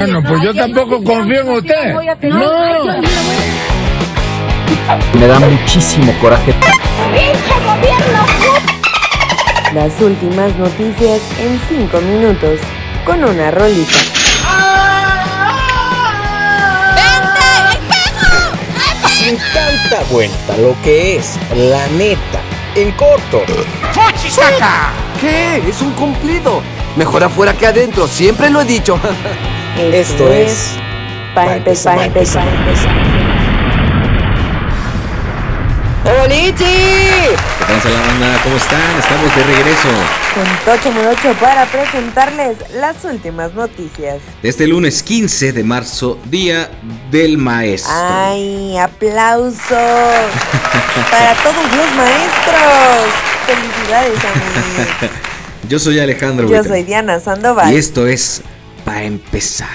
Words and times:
Bueno, 0.00 0.22
pues 0.22 0.40
yo 0.42 0.54
tampoco 0.54 1.02
confío 1.02 1.40
en 1.40 1.48
usted. 1.48 1.92
No. 2.28 2.84
Me 5.14 5.26
da 5.26 5.40
muchísimo 5.40 6.16
coraje. 6.20 6.54
Las 9.74 10.00
últimas 10.00 10.56
noticias 10.56 11.20
en 11.40 11.60
5 11.68 12.00
minutos 12.00 12.60
con 13.04 13.24
una 13.24 13.50
rolita. 13.50 13.98
Me 19.22 19.30
encanta 19.30 20.04
vuelta 20.12 20.56
lo 20.58 20.80
que 20.84 21.16
es, 21.16 21.36
la 21.56 21.84
neta, 21.88 22.40
en 22.76 22.92
corto. 22.92 23.42
¿Qué? 25.20 25.56
Es 25.68 25.82
un 25.82 25.90
cumplido. 25.94 26.62
Mejor 26.94 27.24
afuera 27.24 27.52
que 27.52 27.66
adentro, 27.66 28.06
siempre 28.06 28.48
lo 28.48 28.60
he 28.60 28.64
dicho. 28.64 28.96
Esto 29.78 30.32
es 30.32 30.72
Para 31.34 31.56
empezar, 31.56 31.94
para 31.94 32.06
empezar, 32.06 32.44
para 32.44 32.56
empezar. 32.56 32.92
¡Olichi! 36.24 36.64
¿Qué 36.64 37.74
tal 37.82 37.92
la 37.92 38.00
banda? 38.00 38.40
¿Cómo 38.42 38.56
están? 38.56 38.98
Estamos 38.98 39.36
de 39.36 39.42
regreso. 39.44 39.88
Con 40.34 40.44
Tocho 40.64 40.90
Morocho 40.92 41.32
para 41.40 41.64
presentarles 41.66 42.56
las 42.74 43.04
últimas 43.04 43.54
noticias. 43.54 44.18
Este 44.42 44.66
lunes 44.66 45.02
15 45.04 45.52
de 45.52 45.62
marzo, 45.62 46.18
Día 46.24 46.70
del 47.12 47.38
Maestro. 47.38 47.92
¡Ay, 47.94 48.76
aplausos! 48.78 49.60
para 51.10 51.34
todos 51.34 51.54
los 51.76 51.94
maestros. 51.94 53.12
Felicidades 53.46 54.18
a 54.24 54.34
mí. 55.04 55.10
Yo 55.68 55.78
soy 55.78 56.00
Alejandro 56.00 56.48
Yo 56.48 56.56
Buitre. 56.56 56.68
soy 56.68 56.82
Diana 56.82 57.20
Sandoval. 57.20 57.72
Y 57.72 57.76
esto 57.76 58.06
es 58.08 58.42
para 58.88 59.04
empezar. 59.04 59.68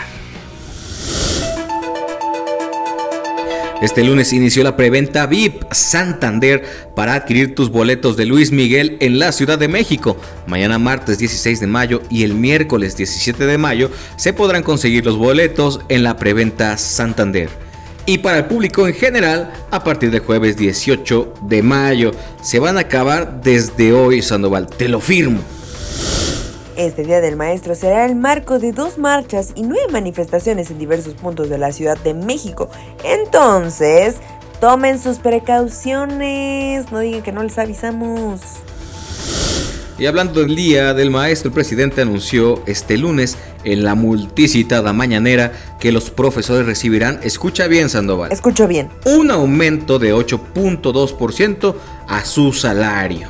Este 3.79 4.03
lunes 4.03 4.33
inició 4.33 4.63
la 4.63 4.75
preventa 4.75 5.27
VIP 5.27 5.71
Santander 5.71 6.63
para 6.95 7.13
adquirir 7.13 7.53
tus 7.53 7.69
boletos 7.69 8.17
de 8.17 8.25
Luis 8.25 8.51
Miguel 8.51 8.97
en 9.01 9.19
la 9.19 9.31
Ciudad 9.31 9.59
de 9.59 9.67
México. 9.67 10.17
Mañana 10.47 10.79
martes 10.79 11.19
16 11.19 11.59
de 11.59 11.67
mayo 11.67 12.01
y 12.09 12.23
el 12.23 12.33
miércoles 12.33 12.97
17 12.97 13.45
de 13.45 13.57
mayo 13.59 13.91
se 14.15 14.33
podrán 14.33 14.63
conseguir 14.63 15.05
los 15.05 15.17
boletos 15.17 15.81
en 15.89 16.01
la 16.01 16.17
preventa 16.17 16.75
Santander. 16.79 17.49
Y 18.07 18.17
para 18.17 18.39
el 18.39 18.45
público 18.45 18.87
en 18.87 18.95
general, 18.95 19.53
a 19.69 19.83
partir 19.83 20.09
del 20.09 20.21
jueves 20.21 20.57
18 20.57 21.35
de 21.43 21.61
mayo, 21.61 22.13
se 22.41 22.57
van 22.57 22.77
a 22.77 22.81
acabar 22.81 23.43
desde 23.43 23.93
hoy, 23.93 24.23
Sandoval. 24.23 24.65
Te 24.65 24.89
lo 24.89 24.99
firmo. 24.99 25.39
Este 26.75 27.03
Día 27.03 27.21
del 27.21 27.35
Maestro 27.35 27.75
será 27.75 28.05
el 28.05 28.15
marco 28.15 28.57
de 28.57 28.71
dos 28.71 28.97
marchas 28.97 29.51
y 29.55 29.61
nueve 29.63 29.91
manifestaciones 29.91 30.71
en 30.71 30.79
diversos 30.79 31.13
puntos 31.13 31.49
de 31.49 31.57
la 31.59 31.71
Ciudad 31.71 31.97
de 31.99 32.13
México. 32.15 32.69
Entonces, 33.03 34.15
tomen 34.59 34.99
sus 34.99 35.17
precauciones. 35.19 36.91
No 36.91 36.99
digan 36.99 37.21
que 37.21 37.31
no 37.31 37.43
les 37.43 37.57
avisamos. 37.59 38.41
Y 39.99 40.07
hablando 40.07 40.39
del 40.41 40.55
Día 40.55 40.95
del 40.95 41.11
Maestro, 41.11 41.49
el 41.49 41.53
presidente 41.53 42.01
anunció 42.01 42.63
este 42.65 42.97
lunes 42.97 43.37
en 43.63 43.83
la 43.83 43.93
multicitada 43.93 44.91
mañanera 44.91 45.51
que 45.79 45.91
los 45.91 46.09
profesores 46.09 46.65
recibirán, 46.65 47.19
escucha 47.21 47.67
bien 47.67 47.89
Sandoval, 47.89 48.31
Escucho 48.31 48.67
bien. 48.67 48.89
un 49.05 49.29
aumento 49.29 49.99
de 49.99 50.15
8.2% 50.15 51.75
a 52.07 52.25
su 52.25 52.51
salario. 52.53 53.27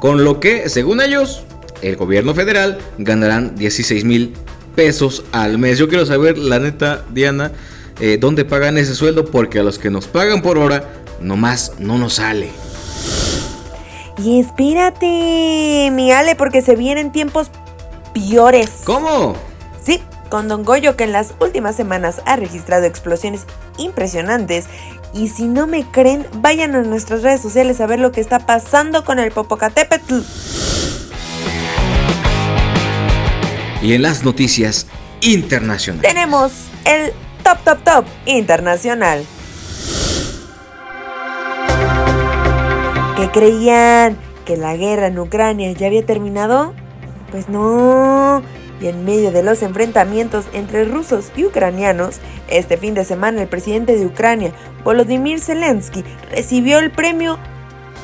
Con 0.00 0.24
lo 0.24 0.40
que, 0.40 0.68
según 0.68 1.00
ellos, 1.00 1.44
el 1.84 1.96
gobierno 1.96 2.34
federal 2.34 2.78
ganarán 2.98 3.56
16 3.56 4.04
mil 4.04 4.34
pesos 4.74 5.24
al 5.32 5.58
mes. 5.58 5.78
Yo 5.78 5.88
quiero 5.88 6.06
saber, 6.06 6.38
la 6.38 6.58
neta, 6.58 7.04
Diana, 7.10 7.52
eh, 8.00 8.18
dónde 8.18 8.44
pagan 8.44 8.78
ese 8.78 8.94
sueldo 8.94 9.26
porque 9.26 9.58
a 9.58 9.62
los 9.62 9.78
que 9.78 9.90
nos 9.90 10.06
pagan 10.06 10.42
por 10.42 10.58
hora, 10.58 10.84
nomás 11.20 11.72
no 11.78 11.98
nos 11.98 12.14
sale. 12.14 12.48
Y 14.18 14.40
espérate, 14.40 15.90
mi 15.92 16.12
Ale, 16.12 16.36
porque 16.36 16.62
se 16.62 16.76
vienen 16.76 17.12
tiempos 17.12 17.50
peores. 18.14 18.70
¿Cómo? 18.84 19.34
Sí, 19.84 20.00
con 20.30 20.48
Don 20.48 20.64
Goyo 20.64 20.96
que 20.96 21.04
en 21.04 21.12
las 21.12 21.34
últimas 21.40 21.76
semanas 21.76 22.22
ha 22.24 22.36
registrado 22.36 22.84
explosiones 22.84 23.42
impresionantes. 23.76 24.66
Y 25.12 25.28
si 25.28 25.46
no 25.46 25.66
me 25.66 25.84
creen, 25.90 26.26
vayan 26.36 26.74
a 26.74 26.82
nuestras 26.82 27.22
redes 27.22 27.40
sociales 27.40 27.80
a 27.80 27.86
ver 27.86 28.00
lo 28.00 28.10
que 28.10 28.20
está 28.20 28.40
pasando 28.40 29.04
con 29.04 29.18
el 29.18 29.30
Popocatépetl. 29.30 30.20
Y 33.84 33.92
en 33.92 34.00
las 34.00 34.24
noticias 34.24 34.86
internacionales. 35.20 36.10
Tenemos 36.10 36.52
el 36.86 37.12
Top 37.42 37.58
Top 37.66 37.84
Top 37.84 38.06
Internacional. 38.24 39.26
¿Qué 43.18 43.30
creían? 43.30 44.16
¿Que 44.46 44.56
la 44.56 44.74
guerra 44.74 45.08
en 45.08 45.18
Ucrania 45.18 45.70
ya 45.72 45.88
había 45.88 46.06
terminado? 46.06 46.72
Pues 47.30 47.50
no. 47.50 48.42
Y 48.80 48.86
en 48.86 49.04
medio 49.04 49.32
de 49.32 49.42
los 49.42 49.62
enfrentamientos 49.62 50.46
entre 50.54 50.86
rusos 50.86 51.30
y 51.36 51.44
ucranianos, 51.44 52.20
este 52.48 52.78
fin 52.78 52.94
de 52.94 53.04
semana 53.04 53.42
el 53.42 53.48
presidente 53.48 53.98
de 53.98 54.06
Ucrania, 54.06 54.54
Volodymyr 54.82 55.40
Zelensky, 55.40 56.04
recibió 56.30 56.78
el 56.78 56.90
premio 56.90 57.38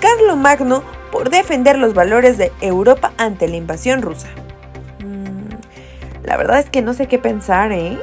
Carlo 0.02 0.36
Magno 0.36 0.82
por 1.10 1.30
defender 1.30 1.78
los 1.78 1.94
valores 1.94 2.36
de 2.36 2.52
Europa 2.60 3.14
ante 3.16 3.48
la 3.48 3.56
invasión 3.56 4.02
rusa. 4.02 4.28
La 6.30 6.36
verdad 6.36 6.60
es 6.60 6.70
que 6.70 6.80
no 6.80 6.94
sé 6.94 7.08
qué 7.08 7.18
pensar, 7.18 7.72
¿eh? 7.72 7.98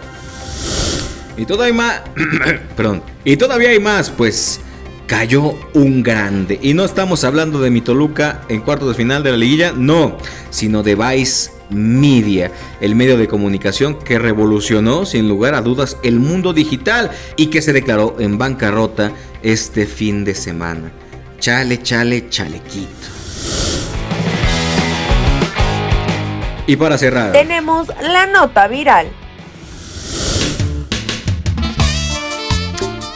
Y 1.38 1.46
todavía 1.46 1.68
hay 1.68 1.74
más. 1.74 2.02
Perdón. 2.76 3.02
Y 3.24 3.38
todavía 3.38 3.70
hay 3.70 3.80
más, 3.80 4.10
pues 4.10 4.60
cayó 5.08 5.56
un 5.74 6.04
grande. 6.04 6.60
Y 6.62 6.74
no 6.74 6.84
estamos 6.84 7.24
hablando 7.24 7.62
de 7.62 7.70
Mitoluca 7.70 8.42
en 8.50 8.60
cuartos 8.60 8.90
de 8.90 8.96
final 8.96 9.24
de 9.24 9.32
la 9.32 9.38
liguilla, 9.38 9.72
no, 9.72 10.18
sino 10.50 10.84
de 10.84 10.96
Vice 10.96 11.52
Media, 11.70 12.52
el 12.82 12.96
medio 12.96 13.18
de 13.18 13.30
comunicación 13.30 13.98
que 13.98 14.20
revolucionó 14.20 15.06
sin 15.06 15.30
lugar 15.30 15.56
a 15.56 15.62
dudas 15.62 15.96
el 16.04 16.20
mundo 16.20 16.52
digital 16.52 17.12
y 17.38 17.48
que 17.48 17.62
se 17.62 17.72
declaró 17.72 18.18
en 18.20 18.38
bancarrota 18.38 19.14
este 19.42 19.86
fin 19.86 20.26
de 20.26 20.36
semana. 20.36 20.92
Chale, 21.40 21.82
chale, 21.82 22.28
chalequito. 22.28 23.17
Y 26.68 26.76
para 26.76 26.98
cerrar. 26.98 27.32
Tenemos 27.32 27.88
la 28.02 28.28
nota 28.28 28.68
viral. 28.68 29.08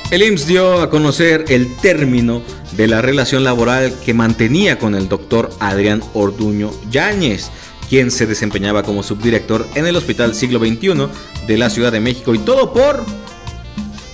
El 0.10 0.24
IMSS 0.24 0.48
dio 0.48 0.82
a 0.82 0.90
conocer 0.90 1.46
el 1.50 1.76
término 1.78 2.42
de 2.72 2.88
la 2.88 3.02
relación 3.02 3.44
laboral 3.44 3.94
que 4.06 4.14
mantenía 4.14 4.80
con 4.80 4.96
el 4.96 5.08
doctor 5.10 5.50
Adrián 5.60 6.02
Orduño 6.14 6.72
Yáñez, 6.90 7.50
quien 7.90 8.10
se 8.10 8.26
desempeñaba 8.26 8.84
como 8.84 9.04
subdirector 9.04 9.68
en 9.76 9.86
el 9.86 9.96
Hospital 9.96 10.34
Siglo 10.34 10.60
XXI 10.60 11.08
de 11.48 11.58
la 11.58 11.70
Ciudad 11.70 11.92
de 11.92 12.00
México 12.00 12.34
y 12.34 12.40
todo 12.40 12.74
por 12.74 13.04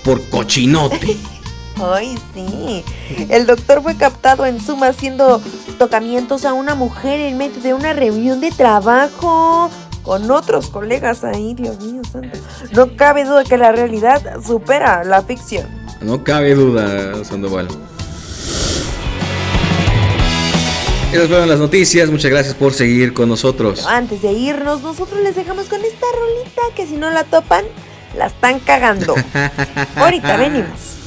por 0.04 0.28
cochinote. 0.30 1.16
Ay, 1.76 2.18
sí. 2.34 2.84
El 3.28 3.46
doctor 3.46 3.82
fue 3.82 3.96
captado 3.96 4.46
en 4.46 4.60
Zoom 4.60 4.82
haciendo 4.82 5.40
tocamientos 5.78 6.44
a 6.44 6.52
una 6.52 6.74
mujer 6.74 7.20
en 7.20 7.38
medio 7.38 7.60
de 7.62 7.74
una 7.74 7.92
reunión 7.92 8.40
de 8.40 8.50
trabajo 8.50 9.70
con 10.02 10.30
otros 10.30 10.68
colegas 10.68 11.24
ahí, 11.24 11.54
Dios 11.54 11.80
mío 11.80 12.02
santo. 12.10 12.38
No 12.72 12.96
cabe 12.96 13.24
duda 13.24 13.44
que 13.44 13.56
la 13.56 13.72
realidad 13.72 14.42
supera 14.44 15.04
la 15.04 15.22
ficción. 15.22 15.66
No 16.00 16.24
cabe 16.24 16.54
duda, 16.54 17.24
Sandoval. 17.24 17.68
Esas 21.12 21.28
fueron 21.28 21.48
las 21.48 21.58
noticias. 21.58 22.10
Muchas 22.10 22.30
gracias 22.30 22.54
por 22.54 22.74
seguir 22.74 23.14
con 23.14 23.28
nosotros. 23.28 23.80
Pero 23.80 23.88
antes 23.88 24.20
de 24.22 24.32
irnos, 24.32 24.82
nosotros 24.82 25.20
les 25.22 25.34
dejamos 25.34 25.66
con 25.66 25.82
esta 25.82 26.06
rolita 26.18 26.62
que 26.76 26.86
si 26.86 26.96
no 26.96 27.10
la 27.10 27.24
topan, 27.24 27.64
la 28.16 28.26
están 28.26 28.60
cagando. 28.60 29.14
Ahorita 29.96 30.36
venimos. 30.36 30.98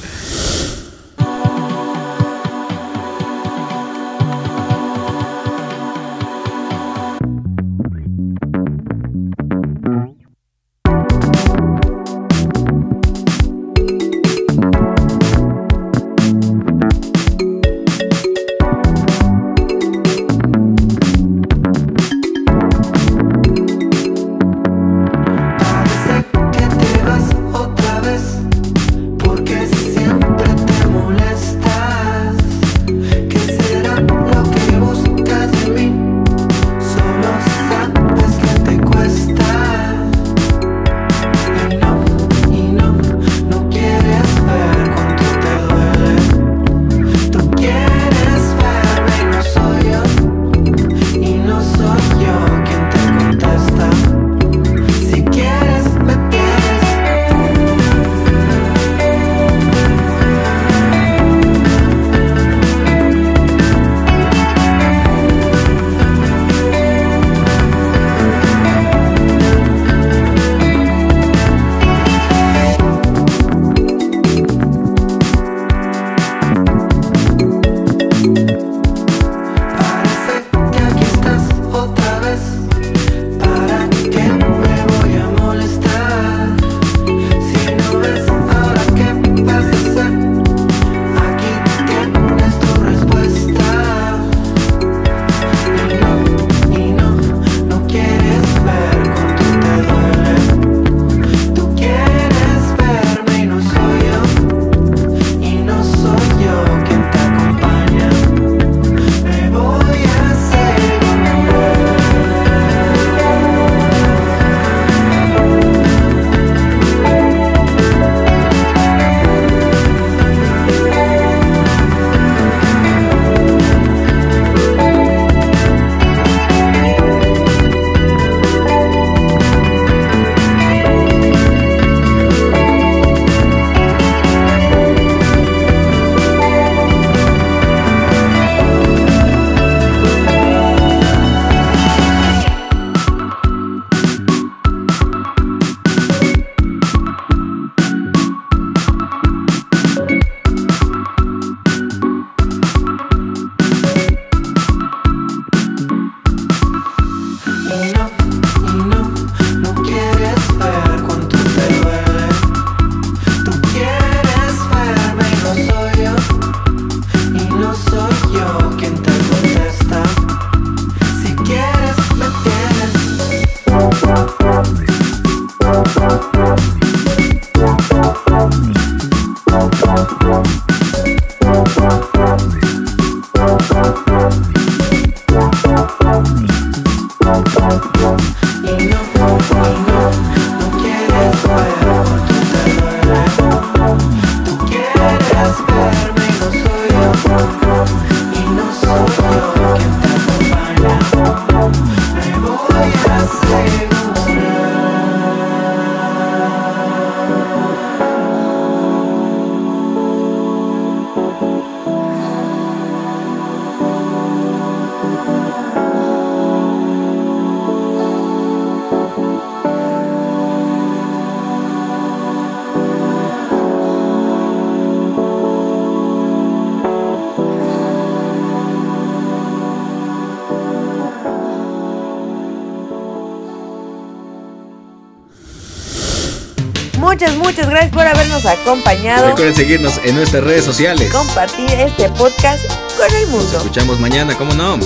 Muchas, 237.12 237.36
muchas 237.36 237.68
gracias 237.68 237.92
por 237.92 238.06
habernos 238.06 238.46
acompañado. 238.46 239.28
Recuerden 239.28 239.54
seguirnos 239.54 240.00
en 240.02 240.14
nuestras 240.14 240.42
redes 240.44 240.64
sociales. 240.64 241.12
Compartir 241.12 241.70
este 241.78 242.08
podcast 242.10 242.64
con 242.96 243.14
el 243.14 243.22
Nos 243.22 243.30
mundo. 243.30 243.56
escuchamos 243.58 244.00
mañana, 244.00 244.34
¿cómo 244.36 244.54
no? 244.54 244.78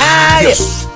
Adiós. 0.00 0.89